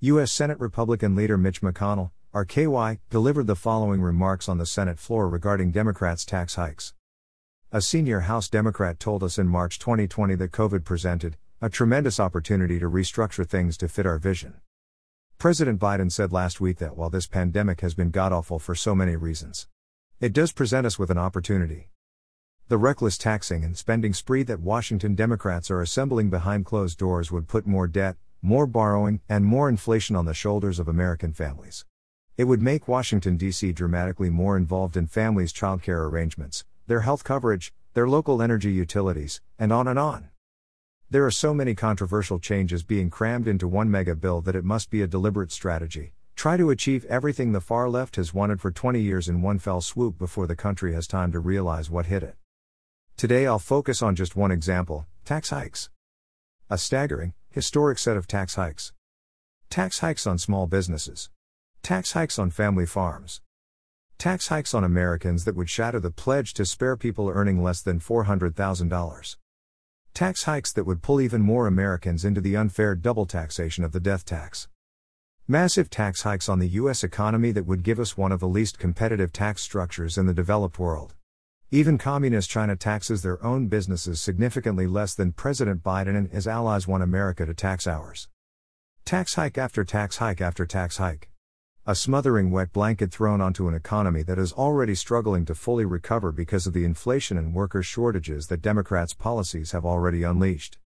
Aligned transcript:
U.S. 0.00 0.30
Senate 0.30 0.60
Republican 0.60 1.16
leader 1.16 1.36
Mitch 1.36 1.60
McConnell, 1.60 2.12
RKY, 2.32 3.00
delivered 3.10 3.48
the 3.48 3.56
following 3.56 4.00
remarks 4.00 4.48
on 4.48 4.58
the 4.58 4.64
Senate 4.64 4.96
floor 4.96 5.28
regarding 5.28 5.72
Democrats' 5.72 6.24
tax 6.24 6.54
hikes. 6.54 6.94
A 7.72 7.82
senior 7.82 8.20
House 8.20 8.48
Democrat 8.48 9.00
told 9.00 9.24
us 9.24 9.38
in 9.38 9.48
March 9.48 9.80
2020 9.80 10.36
that 10.36 10.52
COVID 10.52 10.84
presented 10.84 11.36
a 11.60 11.68
tremendous 11.68 12.20
opportunity 12.20 12.78
to 12.78 12.88
restructure 12.88 13.44
things 13.44 13.76
to 13.78 13.88
fit 13.88 14.06
our 14.06 14.20
vision. 14.20 14.60
President 15.36 15.80
Biden 15.80 16.12
said 16.12 16.32
last 16.32 16.60
week 16.60 16.78
that 16.78 16.96
while 16.96 17.10
this 17.10 17.26
pandemic 17.26 17.80
has 17.80 17.94
been 17.94 18.10
god 18.10 18.32
awful 18.32 18.60
for 18.60 18.76
so 18.76 18.94
many 18.94 19.16
reasons, 19.16 19.66
it 20.20 20.32
does 20.32 20.52
present 20.52 20.86
us 20.86 20.96
with 20.96 21.10
an 21.10 21.18
opportunity. 21.18 21.90
The 22.68 22.78
reckless 22.78 23.18
taxing 23.18 23.64
and 23.64 23.76
spending 23.76 24.14
spree 24.14 24.44
that 24.44 24.60
Washington 24.60 25.16
Democrats 25.16 25.72
are 25.72 25.80
assembling 25.80 26.30
behind 26.30 26.66
closed 26.66 26.98
doors 26.98 27.32
would 27.32 27.48
put 27.48 27.66
more 27.66 27.88
debt, 27.88 28.16
more 28.42 28.66
borrowing, 28.66 29.20
and 29.28 29.44
more 29.44 29.68
inflation 29.68 30.14
on 30.14 30.24
the 30.24 30.34
shoulders 30.34 30.78
of 30.78 30.88
American 30.88 31.32
families. 31.32 31.84
It 32.36 32.44
would 32.44 32.62
make 32.62 32.86
Washington, 32.86 33.36
D.C. 33.36 33.72
dramatically 33.72 34.30
more 34.30 34.56
involved 34.56 34.96
in 34.96 35.06
families' 35.06 35.52
childcare 35.52 36.08
arrangements, 36.08 36.64
their 36.86 37.00
health 37.00 37.24
coverage, 37.24 37.72
their 37.94 38.08
local 38.08 38.40
energy 38.40 38.70
utilities, 38.70 39.40
and 39.58 39.72
on 39.72 39.88
and 39.88 39.98
on. 39.98 40.28
There 41.10 41.24
are 41.24 41.30
so 41.30 41.52
many 41.52 41.74
controversial 41.74 42.38
changes 42.38 42.82
being 42.82 43.10
crammed 43.10 43.48
into 43.48 43.66
one 43.66 43.90
mega 43.90 44.14
bill 44.14 44.40
that 44.42 44.54
it 44.54 44.64
must 44.64 44.90
be 44.90 45.02
a 45.02 45.06
deliberate 45.06 45.50
strategy. 45.50 46.12
Try 46.36 46.56
to 46.56 46.70
achieve 46.70 47.04
everything 47.06 47.50
the 47.50 47.60
far 47.60 47.88
left 47.88 48.14
has 48.14 48.32
wanted 48.32 48.60
for 48.60 48.70
20 48.70 49.00
years 49.00 49.28
in 49.28 49.42
one 49.42 49.58
fell 49.58 49.80
swoop 49.80 50.18
before 50.18 50.46
the 50.46 50.54
country 50.54 50.94
has 50.94 51.08
time 51.08 51.32
to 51.32 51.40
realize 51.40 51.90
what 51.90 52.06
hit 52.06 52.22
it. 52.22 52.36
Today 53.16 53.46
I'll 53.48 53.58
focus 53.58 54.02
on 54.02 54.14
just 54.14 54.36
one 54.36 54.52
example 54.52 55.06
tax 55.24 55.50
hikes. 55.50 55.90
A 56.70 56.78
staggering, 56.78 57.32
historic 57.50 57.98
set 57.98 58.16
of 58.16 58.26
tax 58.26 58.56
hikes. 58.56 58.92
Tax 59.70 60.00
hikes 60.00 60.26
on 60.26 60.38
small 60.38 60.66
businesses. 60.66 61.30
Tax 61.82 62.12
hikes 62.12 62.38
on 62.38 62.50
family 62.50 62.86
farms. 62.86 63.40
Tax 64.18 64.48
hikes 64.48 64.74
on 64.74 64.84
Americans 64.84 65.44
that 65.44 65.56
would 65.56 65.70
shatter 65.70 66.00
the 66.00 66.10
pledge 66.10 66.52
to 66.54 66.66
spare 66.66 66.96
people 66.96 67.28
earning 67.28 67.62
less 67.62 67.80
than 67.80 68.00
$400,000. 68.00 69.36
Tax 70.12 70.42
hikes 70.44 70.72
that 70.72 70.84
would 70.84 71.02
pull 71.02 71.20
even 71.20 71.40
more 71.40 71.66
Americans 71.66 72.24
into 72.24 72.40
the 72.40 72.56
unfair 72.56 72.94
double 72.94 73.26
taxation 73.26 73.84
of 73.84 73.92
the 73.92 74.00
death 74.00 74.24
tax. 74.24 74.68
Massive 75.46 75.88
tax 75.88 76.22
hikes 76.22 76.48
on 76.48 76.58
the 76.58 76.68
U.S. 76.70 77.02
economy 77.02 77.52
that 77.52 77.66
would 77.66 77.82
give 77.82 77.98
us 77.98 78.16
one 78.16 78.32
of 78.32 78.40
the 78.40 78.48
least 78.48 78.78
competitive 78.78 79.32
tax 79.32 79.62
structures 79.62 80.18
in 80.18 80.26
the 80.26 80.34
developed 80.34 80.78
world. 80.78 81.14
Even 81.70 81.98
Communist 81.98 82.48
China 82.48 82.76
taxes 82.76 83.20
their 83.20 83.44
own 83.44 83.66
businesses 83.68 84.22
significantly 84.22 84.86
less 84.86 85.14
than 85.14 85.32
President 85.32 85.82
Biden 85.82 86.16
and 86.16 86.30
his 86.30 86.48
allies 86.48 86.88
want 86.88 87.02
America 87.02 87.44
to 87.44 87.52
tax 87.52 87.86
ours. 87.86 88.26
Tax 89.04 89.34
hike 89.34 89.58
after 89.58 89.84
tax 89.84 90.16
hike 90.16 90.40
after 90.40 90.64
tax 90.64 90.96
hike. 90.96 91.28
A 91.84 91.94
smothering 91.94 92.50
wet 92.50 92.72
blanket 92.72 93.12
thrown 93.12 93.42
onto 93.42 93.68
an 93.68 93.74
economy 93.74 94.22
that 94.22 94.38
is 94.38 94.54
already 94.54 94.94
struggling 94.94 95.44
to 95.44 95.54
fully 95.54 95.84
recover 95.84 96.32
because 96.32 96.66
of 96.66 96.72
the 96.72 96.86
inflation 96.86 97.36
and 97.36 97.52
worker 97.52 97.82
shortages 97.82 98.46
that 98.46 98.62
Democrats' 98.62 99.12
policies 99.12 99.72
have 99.72 99.84
already 99.84 100.22
unleashed. 100.22 100.78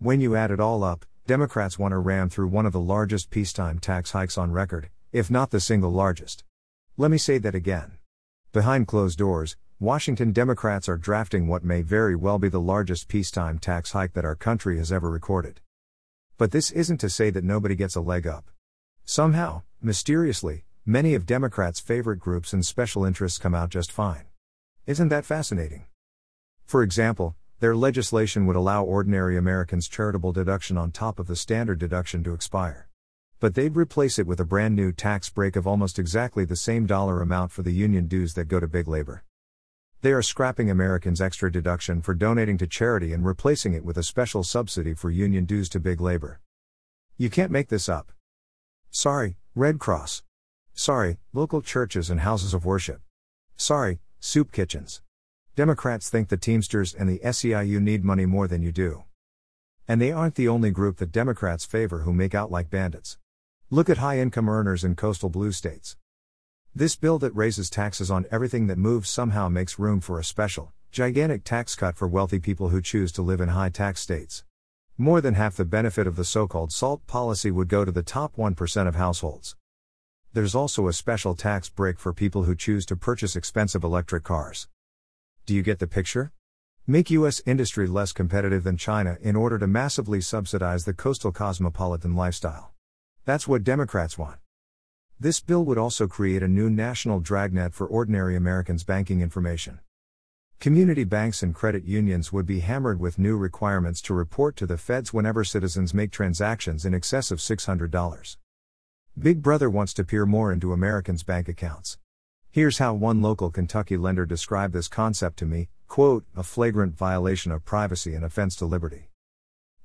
When 0.00 0.20
you 0.20 0.34
add 0.34 0.50
it 0.50 0.58
all 0.58 0.82
up, 0.82 1.06
Democrats 1.28 1.78
want 1.78 1.92
to 1.92 1.98
ram 1.98 2.28
through 2.30 2.48
one 2.48 2.66
of 2.66 2.72
the 2.72 2.80
largest 2.80 3.30
peacetime 3.30 3.78
tax 3.78 4.10
hikes 4.10 4.36
on 4.36 4.50
record, 4.50 4.90
if 5.12 5.30
not 5.30 5.50
the 5.50 5.60
single 5.60 5.92
largest. 5.92 6.42
Let 6.96 7.12
me 7.12 7.18
say 7.18 7.38
that 7.38 7.54
again. 7.54 7.98
Behind 8.52 8.88
closed 8.88 9.16
doors, 9.16 9.56
Washington 9.82 10.30
Democrats 10.30 10.90
are 10.90 10.98
drafting 10.98 11.46
what 11.46 11.64
may 11.64 11.80
very 11.80 12.14
well 12.14 12.38
be 12.38 12.50
the 12.50 12.60
largest 12.60 13.08
peacetime 13.08 13.58
tax 13.58 13.92
hike 13.92 14.12
that 14.12 14.26
our 14.26 14.34
country 14.34 14.76
has 14.76 14.92
ever 14.92 15.10
recorded. 15.10 15.58
But 16.36 16.50
this 16.50 16.70
isn't 16.70 16.98
to 16.98 17.08
say 17.08 17.30
that 17.30 17.44
nobody 17.44 17.74
gets 17.74 17.96
a 17.96 18.02
leg 18.02 18.26
up. 18.26 18.50
Somehow, 19.06 19.62
mysteriously, 19.80 20.66
many 20.84 21.14
of 21.14 21.24
Democrats' 21.24 21.80
favorite 21.80 22.18
groups 22.18 22.52
and 22.52 22.62
special 22.66 23.06
interests 23.06 23.38
come 23.38 23.54
out 23.54 23.70
just 23.70 23.90
fine. 23.90 24.26
Isn't 24.84 25.08
that 25.08 25.24
fascinating? 25.24 25.86
For 26.66 26.82
example, 26.82 27.34
their 27.60 27.74
legislation 27.74 28.44
would 28.44 28.56
allow 28.56 28.84
ordinary 28.84 29.38
Americans 29.38 29.88
charitable 29.88 30.32
deduction 30.32 30.76
on 30.76 30.90
top 30.90 31.18
of 31.18 31.26
the 31.26 31.36
standard 31.36 31.78
deduction 31.78 32.22
to 32.24 32.34
expire. 32.34 32.90
But 33.38 33.54
they'd 33.54 33.78
replace 33.78 34.18
it 34.18 34.26
with 34.26 34.40
a 34.40 34.44
brand 34.44 34.76
new 34.76 34.92
tax 34.92 35.30
break 35.30 35.56
of 35.56 35.66
almost 35.66 35.98
exactly 35.98 36.44
the 36.44 36.54
same 36.54 36.84
dollar 36.84 37.22
amount 37.22 37.50
for 37.50 37.62
the 37.62 37.72
union 37.72 38.08
dues 38.08 38.34
that 38.34 38.44
go 38.44 38.60
to 38.60 38.68
big 38.68 38.86
labor. 38.86 39.24
They 40.02 40.12
are 40.12 40.22
scrapping 40.22 40.70
Americans' 40.70 41.20
extra 41.20 41.52
deduction 41.52 42.00
for 42.00 42.14
donating 42.14 42.56
to 42.58 42.66
charity 42.66 43.12
and 43.12 43.22
replacing 43.22 43.74
it 43.74 43.84
with 43.84 43.98
a 43.98 44.02
special 44.02 44.42
subsidy 44.42 44.94
for 44.94 45.10
union 45.10 45.44
dues 45.44 45.68
to 45.70 45.78
big 45.78 46.00
labor. 46.00 46.40
You 47.18 47.28
can't 47.28 47.52
make 47.52 47.68
this 47.68 47.86
up. 47.86 48.10
Sorry, 48.90 49.36
Red 49.54 49.78
Cross. 49.78 50.22
Sorry, 50.72 51.18
local 51.34 51.60
churches 51.60 52.08
and 52.08 52.20
houses 52.20 52.54
of 52.54 52.64
worship. 52.64 53.02
Sorry, 53.58 54.00
soup 54.20 54.52
kitchens. 54.52 55.02
Democrats 55.54 56.08
think 56.08 56.30
the 56.30 56.38
Teamsters 56.38 56.94
and 56.94 57.06
the 57.06 57.18
SEIU 57.18 57.78
need 57.78 58.02
money 58.02 58.24
more 58.24 58.48
than 58.48 58.62
you 58.62 58.72
do. 58.72 59.04
And 59.86 60.00
they 60.00 60.12
aren't 60.12 60.36
the 60.36 60.48
only 60.48 60.70
group 60.70 60.96
that 60.96 61.12
Democrats 61.12 61.66
favor 61.66 62.00
who 62.00 62.14
make 62.14 62.34
out 62.34 62.50
like 62.50 62.70
bandits. 62.70 63.18
Look 63.68 63.90
at 63.90 63.98
high 63.98 64.18
income 64.18 64.48
earners 64.48 64.82
in 64.82 64.96
coastal 64.96 65.28
blue 65.28 65.52
states. 65.52 65.96
This 66.72 66.94
bill 66.94 67.18
that 67.18 67.34
raises 67.34 67.68
taxes 67.68 68.12
on 68.12 68.26
everything 68.30 68.68
that 68.68 68.78
moves 68.78 69.10
somehow 69.10 69.48
makes 69.48 69.80
room 69.80 70.00
for 70.00 70.20
a 70.20 70.24
special, 70.24 70.72
gigantic 70.92 71.42
tax 71.42 71.74
cut 71.74 71.96
for 71.96 72.06
wealthy 72.06 72.38
people 72.38 72.68
who 72.68 72.80
choose 72.80 73.10
to 73.12 73.22
live 73.22 73.40
in 73.40 73.48
high 73.48 73.70
tax 73.70 74.00
states. 74.00 74.44
More 74.96 75.20
than 75.20 75.34
half 75.34 75.56
the 75.56 75.64
benefit 75.64 76.06
of 76.06 76.14
the 76.14 76.24
so 76.24 76.46
called 76.46 76.70
SALT 76.70 77.04
policy 77.08 77.50
would 77.50 77.66
go 77.66 77.84
to 77.84 77.90
the 77.90 78.04
top 78.04 78.36
1% 78.36 78.86
of 78.86 78.94
households. 78.94 79.56
There's 80.32 80.54
also 80.54 80.86
a 80.86 80.92
special 80.92 81.34
tax 81.34 81.68
break 81.68 81.98
for 81.98 82.12
people 82.12 82.44
who 82.44 82.54
choose 82.54 82.86
to 82.86 82.94
purchase 82.94 83.34
expensive 83.34 83.82
electric 83.82 84.22
cars. 84.22 84.68
Do 85.46 85.56
you 85.56 85.62
get 85.64 85.80
the 85.80 85.88
picture? 85.88 86.30
Make 86.86 87.10
U.S. 87.10 87.42
industry 87.46 87.88
less 87.88 88.12
competitive 88.12 88.62
than 88.62 88.76
China 88.76 89.18
in 89.20 89.34
order 89.34 89.58
to 89.58 89.66
massively 89.66 90.20
subsidize 90.20 90.84
the 90.84 90.94
coastal 90.94 91.32
cosmopolitan 91.32 92.14
lifestyle. 92.14 92.70
That's 93.24 93.48
what 93.48 93.64
Democrats 93.64 94.16
want. 94.16 94.38
This 95.22 95.38
bill 95.38 95.66
would 95.66 95.76
also 95.76 96.08
create 96.08 96.42
a 96.42 96.48
new 96.48 96.70
national 96.70 97.20
dragnet 97.20 97.74
for 97.74 97.86
ordinary 97.86 98.36
Americans' 98.36 98.84
banking 98.84 99.20
information. 99.20 99.80
Community 100.60 101.04
banks 101.04 101.42
and 101.42 101.54
credit 101.54 101.84
unions 101.84 102.32
would 102.32 102.46
be 102.46 102.60
hammered 102.60 102.98
with 102.98 103.18
new 103.18 103.36
requirements 103.36 104.00
to 104.02 104.14
report 104.14 104.56
to 104.56 104.66
the 104.66 104.78
feds 104.78 105.12
whenever 105.12 105.44
citizens 105.44 105.92
make 105.92 106.10
transactions 106.10 106.86
in 106.86 106.94
excess 106.94 107.30
of 107.30 107.38
$600. 107.38 108.36
Big 109.18 109.42
Brother 109.42 109.68
wants 109.68 109.92
to 109.92 110.04
peer 110.04 110.24
more 110.24 110.50
into 110.50 110.72
Americans' 110.72 111.22
bank 111.22 111.50
accounts. 111.50 111.98
Here's 112.50 112.78
how 112.78 112.94
one 112.94 113.20
local 113.20 113.50
Kentucky 113.50 113.98
lender 113.98 114.24
described 114.24 114.72
this 114.72 114.88
concept 114.88 115.38
to 115.40 115.44
me 115.44 115.68
quote, 115.86 116.24
a 116.34 116.42
flagrant 116.42 116.96
violation 116.96 117.52
of 117.52 117.66
privacy 117.66 118.14
and 118.14 118.24
offense 118.24 118.56
to 118.56 118.64
liberty. 118.64 119.10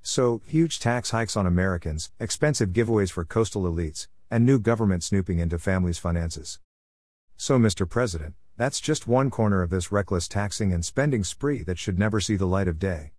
So, 0.00 0.40
huge 0.46 0.80
tax 0.80 1.10
hikes 1.10 1.36
on 1.36 1.46
Americans, 1.46 2.10
expensive 2.18 2.70
giveaways 2.70 3.10
for 3.10 3.24
coastal 3.24 3.64
elites, 3.64 4.06
and 4.30 4.44
new 4.44 4.58
government 4.58 5.02
snooping 5.02 5.38
into 5.38 5.58
families' 5.58 5.98
finances. 5.98 6.58
So, 7.36 7.58
Mr. 7.58 7.88
President, 7.88 8.34
that's 8.56 8.80
just 8.80 9.06
one 9.06 9.30
corner 9.30 9.62
of 9.62 9.70
this 9.70 9.92
reckless 9.92 10.26
taxing 10.28 10.72
and 10.72 10.84
spending 10.84 11.22
spree 11.24 11.62
that 11.64 11.78
should 11.78 11.98
never 11.98 12.20
see 12.20 12.36
the 12.36 12.46
light 12.46 12.68
of 12.68 12.78
day. 12.78 13.12